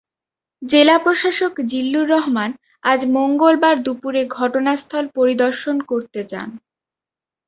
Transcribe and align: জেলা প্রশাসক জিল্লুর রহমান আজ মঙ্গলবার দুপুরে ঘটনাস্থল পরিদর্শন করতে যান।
জেলা 0.61 0.95
প্রশাসক 0.97 1.53
জিল্লুর 1.71 2.07
রহমান 2.09 2.51
আজ 2.83 2.99
মঙ্গলবার 3.15 3.75
দুপুরে 3.85 4.21
ঘটনাস্থল 4.37 5.05
পরিদর্শন 5.17 5.75
করতে 5.91 6.19
যান। 6.31 6.49